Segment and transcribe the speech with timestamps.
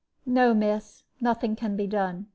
[0.25, 2.25] "No, miss, nothing can be done.